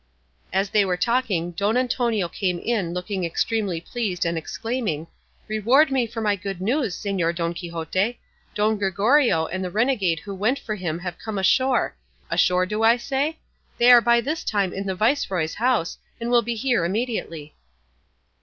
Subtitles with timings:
[0.51, 5.05] As they were talking Don Antonio came in looking extremely pleased and exclaiming,
[5.47, 8.19] "Reward me for my good news, Señor Don Quixote!
[8.55, 11.95] Don Gregorio and the renegade who went for him have come ashore
[12.31, 13.37] ashore do I say?
[13.77, 17.53] They are by this time in the viceroy's house, and will be here immediately."